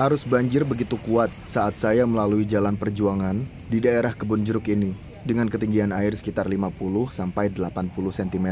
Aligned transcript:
Arus 0.00 0.24
banjir 0.24 0.64
begitu 0.64 0.96
kuat 1.04 1.28
saat 1.44 1.76
saya 1.76 2.08
melalui 2.08 2.48
jalan 2.48 2.72
perjuangan 2.72 3.36
di 3.68 3.84
daerah 3.84 4.16
kebun 4.16 4.40
jeruk 4.40 4.64
ini 4.72 4.96
dengan 5.28 5.44
ketinggian 5.44 5.92
air 5.92 6.16
sekitar 6.16 6.48
50 6.48 6.72
sampai 7.12 7.52
80 7.52 7.92
cm. 7.92 8.48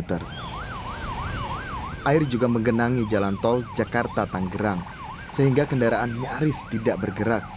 Air 2.05 2.23
juga 2.29 2.53
menggenangi 2.53 3.09
jalan 3.09 3.41
tol 3.41 3.64
Jakarta 3.73 4.29
Tangerang 4.29 4.84
sehingga 5.32 5.64
kendaraan 5.64 6.21
nyaris 6.21 6.69
tidak 6.69 7.00
bergerak. 7.00 7.49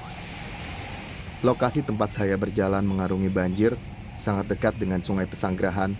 Lokasi 1.43 1.83
tempat 1.83 2.15
saya 2.15 2.39
berjalan 2.39 2.87
mengarungi 2.87 3.27
banjir 3.27 3.75
sangat 4.15 4.55
dekat 4.55 4.79
dengan 4.79 5.03
Sungai 5.03 5.27
Pesanggerahan 5.27 5.91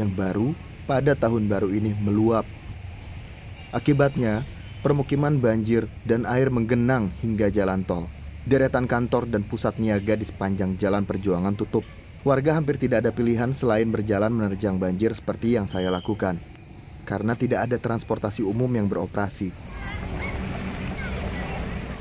yang 0.00 0.08
baru 0.16 0.56
pada 0.88 1.12
tahun 1.12 1.44
baru 1.44 1.68
ini 1.76 1.92
meluap. 2.00 2.48
Akibatnya, 3.68 4.48
permukiman 4.78 5.42
banjir 5.42 5.90
dan 6.06 6.22
air 6.26 6.48
menggenang 6.54 7.10
hingga 7.20 7.50
jalan 7.50 7.82
tol. 7.82 8.06
Deretan 8.48 8.88
kantor 8.88 9.28
dan 9.28 9.44
pusat 9.44 9.76
niaga 9.76 10.16
di 10.16 10.24
sepanjang 10.24 10.78
jalan 10.80 11.04
perjuangan 11.04 11.52
tutup. 11.58 11.84
Warga 12.24 12.56
hampir 12.56 12.80
tidak 12.80 13.04
ada 13.04 13.12
pilihan 13.12 13.52
selain 13.52 13.86
berjalan 13.92 14.32
menerjang 14.32 14.80
banjir 14.80 15.12
seperti 15.12 15.58
yang 15.58 15.68
saya 15.68 15.92
lakukan. 15.92 16.40
Karena 17.04 17.36
tidak 17.36 17.68
ada 17.68 17.76
transportasi 17.76 18.40
umum 18.44 18.68
yang 18.72 18.88
beroperasi. 18.88 19.52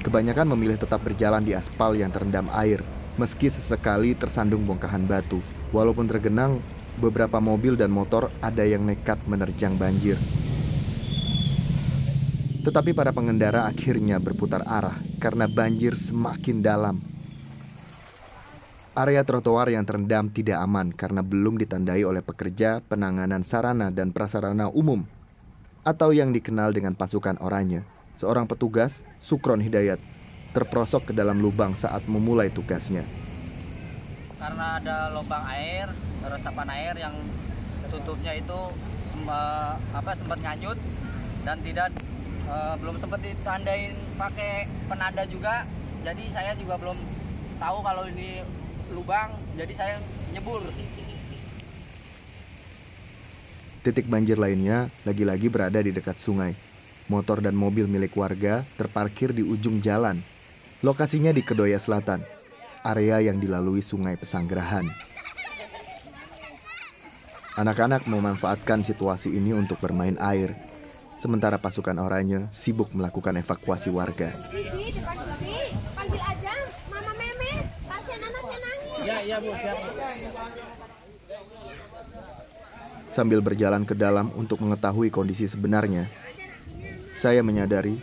Kebanyakan 0.07 0.55
memilih 0.55 0.79
tetap 0.79 1.03
berjalan 1.03 1.43
di 1.43 1.51
aspal 1.51 1.91
yang 1.99 2.07
terendam 2.15 2.47
air, 2.55 2.79
meski 3.19 3.51
sesekali 3.51 4.15
tersandung 4.15 4.63
bongkahan 4.63 5.03
batu. 5.03 5.43
Walaupun 5.75 6.07
tergenang, 6.07 6.63
beberapa 6.95 7.43
mobil 7.43 7.75
dan 7.75 7.91
motor 7.91 8.31
ada 8.39 8.63
yang 8.63 8.87
nekat 8.87 9.19
menerjang 9.27 9.75
banjir. 9.75 10.15
Tetapi 12.67 12.91
para 12.91 13.15
pengendara 13.15 13.63
akhirnya 13.63 14.19
berputar 14.19 14.59
arah 14.67 14.99
karena 15.23 15.47
banjir 15.47 15.95
semakin 15.95 16.59
dalam. 16.59 16.99
Area 18.91 19.23
trotoar 19.23 19.71
yang 19.71 19.87
terendam 19.87 20.27
tidak 20.27 20.59
aman 20.59 20.91
karena 20.91 21.23
belum 21.23 21.55
ditandai 21.63 22.03
oleh 22.03 22.19
pekerja 22.19 22.83
penanganan 22.83 23.39
sarana 23.47 23.87
dan 23.87 24.11
prasarana 24.11 24.67
umum 24.67 25.07
atau 25.87 26.11
yang 26.11 26.35
dikenal 26.35 26.75
dengan 26.75 26.91
pasukan 26.91 27.39
oranye. 27.39 27.87
Seorang 28.19 28.51
petugas, 28.51 28.99
Sukron 29.23 29.63
Hidayat, 29.63 30.03
terprosok 30.51 31.07
ke 31.07 31.13
dalam 31.15 31.39
lubang 31.39 31.71
saat 31.71 32.03
memulai 32.03 32.51
tugasnya. 32.51 33.07
Karena 34.35 34.83
ada 34.83 35.15
lubang 35.15 35.47
air, 35.55 35.87
resapan 36.19 36.67
air 36.75 36.99
yang 36.99 37.15
tutupnya 37.87 38.35
itu 38.35 38.59
sempat 39.07 39.79
apa 39.95 40.11
sempat 40.19 40.43
nganyut 40.43 40.75
dan 41.47 41.63
tidak 41.63 41.95
uh, 42.47 42.75
belum 42.79 42.95
sempat 42.97 43.19
ditandain 43.21 43.93
pakai 44.15 44.65
penanda 44.87 45.23
juga. 45.27 45.67
Jadi 46.01 46.31
saya 46.31 46.55
juga 46.55 46.79
belum 46.79 46.97
tahu 47.59 47.77
kalau 47.83 48.03
ini 48.07 48.41
lubang 48.95 49.35
jadi 49.59 49.73
saya 49.75 49.95
nyebur. 50.31 50.63
Titik 53.83 54.07
banjir 54.11 54.35
lainnya 54.35 54.91
lagi-lagi 55.07 55.47
berada 55.47 55.79
di 55.79 55.91
dekat 55.91 56.19
sungai. 56.19 56.55
Motor 57.07 57.39
dan 57.39 57.55
mobil 57.55 57.87
milik 57.87 58.19
warga 58.19 58.67
terparkir 58.75 59.31
di 59.31 59.39
ujung 59.39 59.79
jalan. 59.79 60.19
Lokasinya 60.83 61.31
di 61.31 61.39
Kedoya 61.39 61.79
Selatan 61.79 62.19
area 62.87 63.19
yang 63.19 63.37
dilalui 63.41 63.83
sungai 63.83 64.15
Pesanggerahan. 64.15 64.87
Anak-anak 67.57 68.05
memanfaatkan 68.05 68.85
situasi 68.85 69.33
ini 69.33 69.51
untuk 69.51 69.81
bermain 69.81 70.15
air 70.21 70.53
Sementara 71.17 71.57
pasukan 71.57 71.97
oranye 71.97 72.45
sibuk 72.53 72.93
melakukan 72.93 73.41
evakuasi 73.41 73.89
warga. 73.89 74.37
panggil 75.97 76.21
aja, 76.21 76.53
Mama 76.93 77.13
Memes, 77.17 77.67
pasien 77.89 78.21
anaknya 78.21 78.57
nangis. 78.61 79.01
Ya, 79.01 79.17
ya 79.25 79.37
Bu, 79.41 79.49
siap. 79.57 79.77
Sambil 83.09 83.41
berjalan 83.41 83.81
ke 83.81 83.97
dalam 83.97 84.29
untuk 84.37 84.61
mengetahui 84.61 85.09
kondisi 85.09 85.49
sebenarnya, 85.49 86.05
saya 87.17 87.41
menyadari 87.41 87.97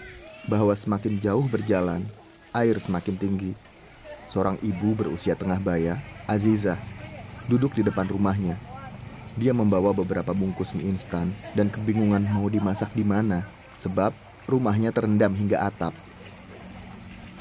bahwa 0.50 0.75
semakin 0.75 1.22
jauh 1.22 1.47
berjalan, 1.47 2.03
air 2.50 2.75
semakin 2.83 3.15
tinggi. 3.15 3.55
Seorang 4.27 4.59
ibu 4.59 4.99
berusia 4.99 5.38
tengah 5.38 5.62
baya, 5.62 6.03
Aziza, 6.27 6.75
duduk 7.47 7.78
di 7.78 7.87
depan 7.87 8.11
rumahnya 8.11 8.74
dia 9.34 9.50
membawa 9.50 9.91
beberapa 9.91 10.31
bungkus 10.31 10.78
mie 10.78 10.95
instan 10.95 11.34
dan 11.59 11.67
kebingungan 11.67 12.22
mau 12.31 12.47
dimasak 12.47 12.95
di 12.95 13.03
mana 13.03 13.43
sebab 13.83 14.15
rumahnya 14.47 14.95
terendam 14.95 15.34
hingga 15.34 15.59
atap. 15.59 15.91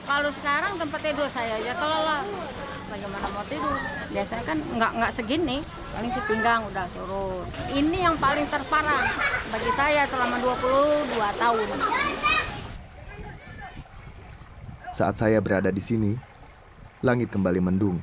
Kalau 0.04 0.32
sekarang 0.34 0.74
tempat 0.82 1.00
tidur 1.00 1.30
saya 1.30 1.54
aja 1.62 1.74
kelola. 1.78 2.26
Bagaimana 2.90 3.26
mau 3.34 3.46
tidur? 3.46 3.78
Biasanya 4.12 4.44
kan 4.46 4.58
nggak 4.60 4.92
nggak 5.00 5.12
segini, 5.14 5.58
paling 5.94 6.12
pinggang 6.28 6.62
udah 6.70 6.86
surut. 6.92 7.48
Ini 7.72 7.98
yang 8.10 8.16
paling 8.18 8.46
terparah 8.50 9.06
bagi 9.50 9.72
saya 9.78 10.04
selama 10.10 10.38
22 10.42 11.42
tahun. 11.42 11.68
Saat 14.94 15.16
saya 15.18 15.42
berada 15.42 15.74
di 15.74 15.82
sini, 15.82 16.14
langit 17.02 17.34
kembali 17.34 17.62
mendung. 17.64 17.98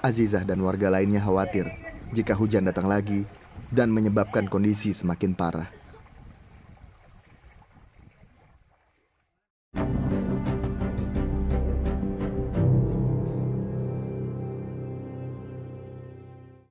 Azizah 0.00 0.42
dan 0.46 0.64
warga 0.64 0.88
lainnya 0.88 1.20
khawatir 1.20 1.91
jika 2.12 2.36
hujan 2.36 2.68
datang 2.68 2.86
lagi 2.86 3.24
dan 3.72 3.88
menyebabkan 3.88 4.46
kondisi 4.46 4.92
semakin 4.92 5.32
parah. 5.32 5.81